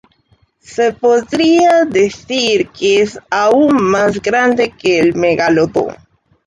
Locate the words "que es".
2.69-3.19